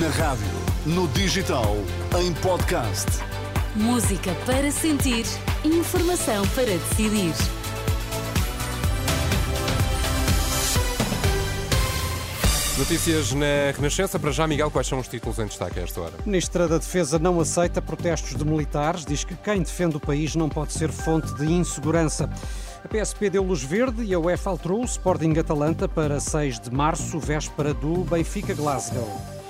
[0.00, 0.46] Na rádio,
[0.86, 1.76] no digital,
[2.18, 3.06] em podcast.
[3.74, 5.26] Música para sentir,
[5.64, 7.34] informação para decidir.
[12.78, 14.18] Notícias na Renascença.
[14.18, 16.14] Para já, Miguel, quais são os títulos em destaque a esta hora?
[16.24, 20.48] Ministra da Defesa não aceita protestos de militares, diz que quem defende o país não
[20.48, 22.30] pode ser fonte de insegurança.
[22.82, 26.70] A PSP deu luz verde e a UEFA alterou o Sporting Atalanta para 6 de
[26.70, 29.41] março, véspera do Benfica Glasgow.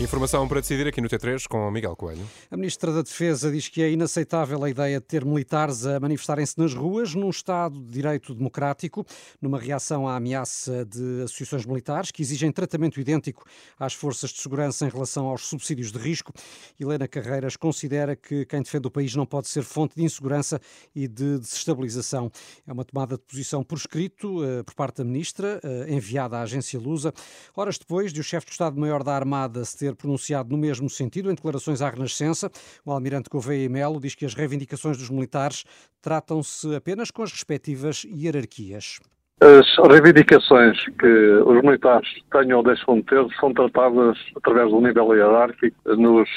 [0.00, 2.26] Informação para decidir aqui no T3 com Miguel Coelho.
[2.50, 6.58] A Ministra da Defesa diz que é inaceitável a ideia de ter militares a manifestarem-se
[6.58, 9.04] nas ruas num Estado de direito democrático,
[9.42, 13.44] numa reação à ameaça de associações militares que exigem tratamento idêntico
[13.78, 16.32] às forças de segurança em relação aos subsídios de risco.
[16.80, 20.58] Helena Carreiras considera que quem defende o país não pode ser fonte de insegurança
[20.94, 22.32] e de desestabilização.
[22.66, 26.42] É uma tomada de posição por escrito eh, por parte da Ministra, eh, enviada à
[26.42, 27.12] agência Lusa,
[27.54, 30.88] horas depois de o chefe de Estado-Maior da Armada se ter ter pronunciado no mesmo
[30.88, 32.50] sentido em declarações à Renascença.
[32.84, 35.64] O almirante Gouveia e Melo diz que as reivindicações dos militares
[36.00, 39.00] tratam-se apenas com as respectivas hierarquias.
[39.40, 45.14] As reivindicações que os militares tenham ou deixam de ter são tratadas através do nível
[45.14, 46.28] hierárquico nos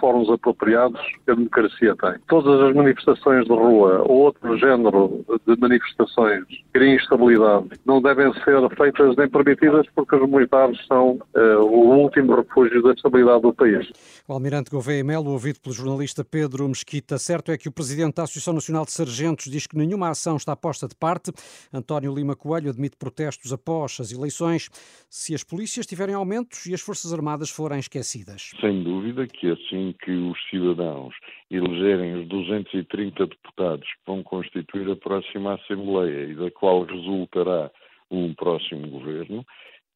[0.00, 2.14] fóruns apropriados que a democracia tem.
[2.28, 8.32] Todas as manifestações de rua ou outro género de manifestações que criem instabilidade não devem
[8.44, 13.52] ser feitas nem permitidas porque os militares são uh, o último refúgio da estabilidade do
[13.52, 13.88] país.
[14.26, 18.24] O almirante Gouveia Melo, ouvido pelo jornalista Pedro Mesquita, certo é que o presidente da
[18.24, 21.32] Associação Nacional de Sargentos diz que nenhuma ação está posta de parte.
[21.72, 24.70] António Lima Coelho admite protestos após as eleições
[25.10, 28.52] se as polícias tiverem aumentos e as Forças Armadas forem esquecidas.
[28.58, 31.14] Sem dúvida que assim que os cidadãos
[31.50, 37.70] elegerem os 230 deputados que vão constituir a próxima Assembleia e da qual resultará
[38.10, 39.44] um próximo governo,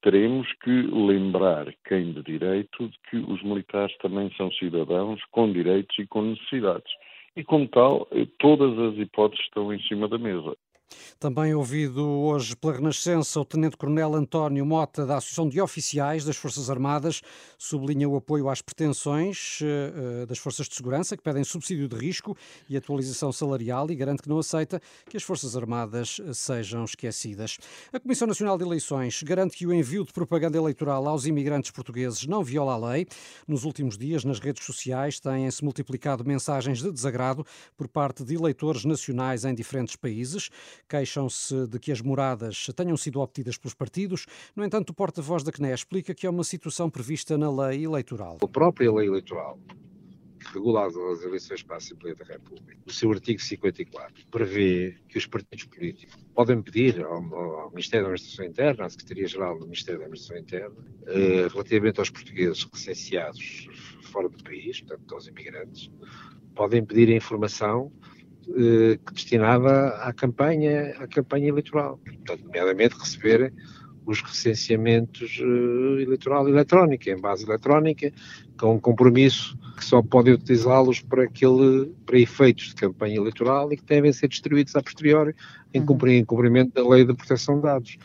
[0.02, 5.98] teremos que lembrar quem de direito de que os militares também são cidadãos com direitos
[5.98, 6.92] e com necessidades.
[7.34, 8.06] E, como tal,
[8.38, 10.54] todas as hipóteses estão em cima da mesa.
[11.18, 16.68] Também ouvido hoje pela Renascença, o Tenente-Coronel António Mota, da Associação de Oficiais das Forças
[16.68, 17.22] Armadas,
[17.58, 22.36] sublinha o apoio às pretensões uh, das Forças de Segurança, que pedem subsídio de risco
[22.68, 27.58] e atualização salarial e garante que não aceita que as Forças Armadas sejam esquecidas.
[27.92, 32.26] A Comissão Nacional de Eleições garante que o envio de propaganda eleitoral aos imigrantes portugueses
[32.26, 33.06] não viola a lei.
[33.46, 38.84] Nos últimos dias, nas redes sociais, têm-se multiplicado mensagens de desagrado por parte de eleitores
[38.84, 40.50] nacionais em diferentes países
[40.88, 44.26] queixam-se de que as moradas tenham sido obtidas pelos partidos.
[44.54, 48.38] No entanto, o porta-voz da CNE explica que é uma situação prevista na lei eleitoral.
[48.42, 49.58] A própria lei eleitoral
[50.42, 55.16] que regula as eleições para a Assembleia da República, o seu artigo 54, prevê que
[55.16, 60.00] os partidos políticos podem pedir ao, ao Ministério da Administração Interna, à Secretaria-Geral do Ministério
[60.00, 63.68] da Administração Interna, eh, relativamente aos portugueses licenciados
[64.02, 65.90] fora do país, portanto, aos imigrantes,
[66.54, 67.92] podem pedir a informação
[68.48, 71.98] eh, que destinava à campanha, à campanha eleitoral.
[72.04, 73.52] Portanto, nomeadamente receber
[74.04, 78.12] os recenseamentos uh, eleitoral eletrónica, em base eletrónica,
[78.58, 83.76] com um compromisso que só podem utilizá-los para aquele, para efeitos de campanha eleitoral e
[83.76, 85.34] que devem ser distribuídos a posteriori
[85.72, 85.86] em uhum.
[85.86, 87.98] cumprimento da lei de proteção de dados.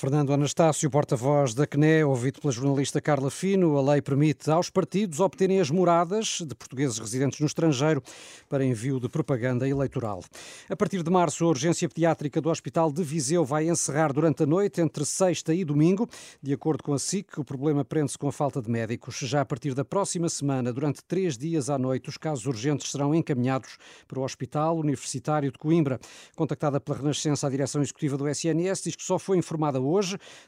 [0.00, 5.20] Fernando Anastácio, porta-voz da CNE, ouvido pela jornalista Carla Fino, a lei permite aos partidos
[5.20, 8.02] obterem as moradas de portugueses residentes no estrangeiro
[8.48, 10.24] para envio de propaganda eleitoral.
[10.70, 14.46] A partir de março, a urgência pediátrica do Hospital de Viseu vai encerrar durante a
[14.46, 16.08] noite, entre sexta e domingo.
[16.42, 19.18] De acordo com a SIC, o problema prende-se com a falta de médicos.
[19.18, 23.14] Já a partir da próxima semana, durante três dias à noite, os casos urgentes serão
[23.14, 23.76] encaminhados
[24.08, 26.00] para o Hospital Universitário de Coimbra.
[26.34, 29.89] Contactada pela Renascença, a direção executiva do SNS diz que só foi informada hoje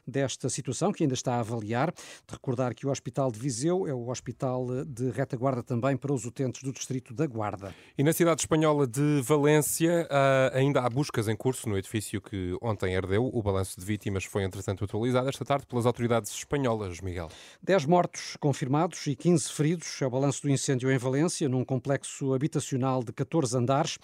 [0.07, 1.91] desta situação, que ainda está a avaliar.
[1.91, 6.25] De recordar que o Hospital de Viseu é o hospital de retaguarda também para os
[6.25, 7.73] utentes do Distrito da Guarda.
[7.97, 12.57] E na cidade espanhola de Valência ah, ainda há buscas em curso no edifício que
[12.61, 13.29] ontem ardeu.
[13.33, 17.29] O balanço de vítimas foi, entretanto, atualizado esta tarde pelas autoridades espanholas, Miguel.
[17.61, 20.01] 10 mortos confirmados e 15 feridos.
[20.01, 23.97] É o balanço do incêndio em Valência, num complexo habitacional de 14 andares.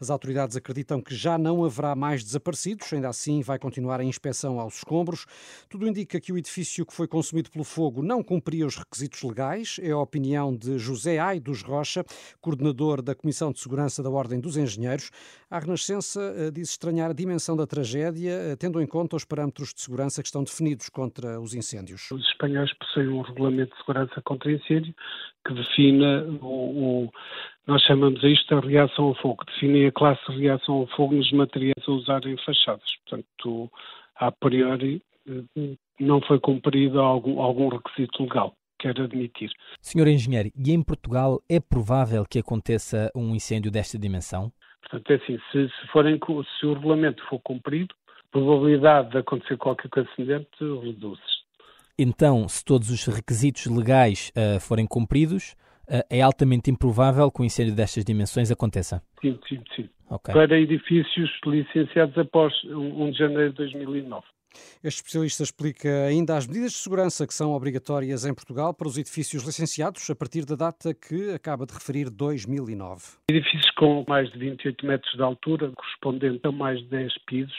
[0.00, 2.92] As autoridades acreditam que já não haverá mais desaparecidos.
[2.92, 5.26] Ainda assim, vai continuar a inspeção aos escombros.
[5.68, 9.80] Tudo indica que o edifício que foi consumido pelo fogo não cumpria os requisitos legais.
[9.82, 12.04] É a opinião de José Ai dos Rocha,
[12.40, 15.10] coordenador da Comissão de Segurança da Ordem dos Engenheiros.
[15.50, 19.74] A Renascença eh, diz estranhar a dimensão da tragédia, eh, tendo em conta os parâmetros
[19.74, 22.10] de segurança que estão definidos contra os incêndios.
[22.12, 24.94] Os espanhóis possuem um regulamento de segurança contra incêndio
[25.46, 26.04] que define
[26.40, 27.12] o, o
[27.66, 31.16] nós chamamos a isto a reação ao fogo, define a classe de reação ao fogo
[31.16, 32.88] nos materiais a usar em fachadas.
[33.04, 33.70] Portanto,
[34.18, 35.02] a priori,
[35.98, 39.50] não foi cumprido algum, algum requisito legal quer admitir.
[39.80, 44.52] Senhor engenheiro, e em Portugal é provável que aconteça um incêndio desta dimensão?
[44.82, 46.18] Portanto, é assim, se, se, forem,
[46.58, 50.48] se o regulamento for cumprido, a probabilidade de acontecer qualquer coisa semelhante
[50.82, 51.18] reduz.
[51.98, 55.56] Então, se todos os requisitos legais uh, forem cumpridos,
[55.88, 59.02] é altamente improvável que um incêndio destas dimensões aconteça?
[59.20, 59.88] Sim, sim, sim.
[60.08, 60.32] Okay.
[60.32, 64.24] Para edifícios licenciados após 1 de janeiro de 2009.
[64.82, 68.96] Este especialista explica ainda as medidas de segurança que são obrigatórias em Portugal para os
[68.96, 73.02] edifícios licenciados a partir da data que acaba de referir, 2009.
[73.30, 77.56] Edifícios com mais de 28 metros de altura, correspondente a mais de 10 pisos,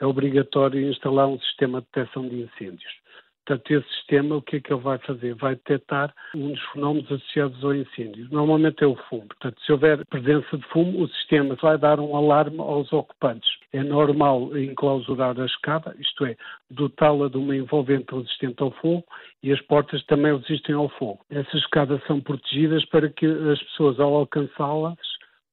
[0.00, 3.01] é obrigatório instalar um sistema de detecção de incêndios.
[3.44, 5.34] Portanto, esse sistema, o que é que ele vai fazer?
[5.34, 8.28] Vai detectar um dos fenómenos associados ao incêndio.
[8.30, 9.26] Normalmente é o fumo.
[9.26, 13.50] Portanto, se houver presença de fumo, o sistema vai dar um alarme aos ocupantes.
[13.72, 16.36] É normal enclausurar a escada, isto é,
[16.70, 19.04] dotá-la de uma envolvente resistente ao fogo
[19.42, 21.24] e as portas também resistem ao fogo.
[21.28, 24.98] Essas escadas são protegidas para que as pessoas, ao alcançá-las,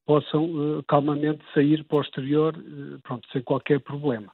[0.06, 4.32] possam uh, calmamente sair para o exterior, uh, pronto, sem qualquer problema.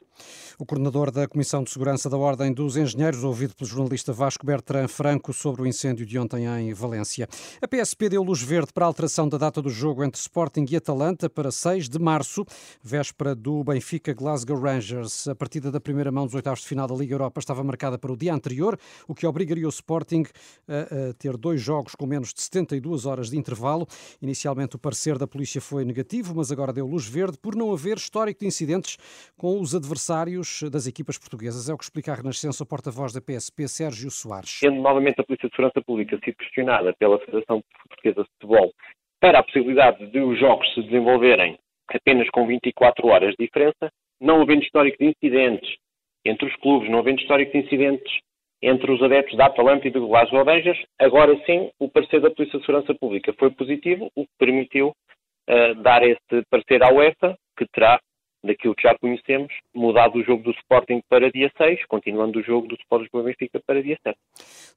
[0.57, 4.88] O coordenador da Comissão de Segurança da Ordem dos Engenheiros, ouvido pelo jornalista Vasco Bertrand
[4.88, 7.27] Franco sobre o incêndio de ontem em Valência.
[7.62, 10.77] A PSP deu luz verde para a alteração da data do jogo entre Sporting e
[10.77, 12.45] Atalanta para 6 de março,
[12.81, 15.27] véspera do Benfica Glasgow Rangers.
[15.27, 18.13] A partida da primeira mão dos oitavos de final da Liga Europa estava marcada para
[18.13, 18.79] o dia anterior,
[19.09, 20.23] o que obrigaria o Sporting
[20.68, 23.85] a, a ter dois jogos com menos de 72 horas de intervalo.
[24.21, 27.97] Inicialmente o parecer da polícia foi negativo, mas agora deu luz verde por não haver
[27.97, 28.97] histórico de incidentes
[29.35, 31.69] com os adversários adversários das equipas portuguesas.
[31.69, 34.60] É o que explica a Renascença o porta-voz da PSP, Sérgio Soares.
[34.62, 38.72] Tendo novamente a Polícia de Segurança Pública sido questionada pela Federação Portuguesa de Futebol
[39.19, 41.57] para a possibilidade de os jogos se desenvolverem
[41.90, 43.90] apenas com 24 horas de diferença,
[44.22, 45.75] não havendo histórico de incidentes
[46.24, 48.19] entre os clubes, não havendo histórico de incidentes
[48.62, 52.60] entre os adeptos da Atalanta e do Glasgow Rangers, agora sim o parecer da Polícia
[52.60, 57.66] de Segurança Pública foi positivo, o que permitiu uh, dar este parecer à UEFA, que
[57.74, 58.00] terá
[58.45, 62.68] daquilo que já conhecemos, mudado o jogo do Sporting para dia 6, continuando o jogo
[62.68, 64.18] do Sporting Benfica para dia 7.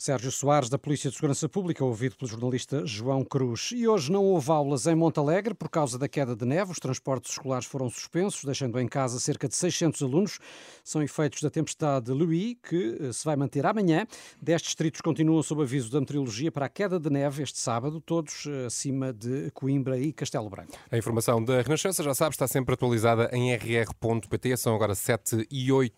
[0.00, 3.70] Sérgio Soares, da Polícia de Segurança Pública, ouvido pelo jornalista João Cruz.
[3.74, 6.70] E hoje não houve aulas em Montalegre por causa da queda de neve.
[6.70, 10.38] Os transportes escolares foram suspensos, deixando em casa cerca de 600 alunos.
[10.84, 14.06] São efeitos da tempestade Louis, que eh, se vai manter amanhã.
[14.40, 18.46] Dez distritos continuam sob aviso da meteorologia para a queda de neve este sábado, todos
[18.46, 20.74] eh, acima de Coimbra e Castelo Branco.
[20.92, 24.56] A informação da Renascença, já sabe, está sempre atualizada em rr.pt.
[24.58, 25.92] São agora 7 e 8.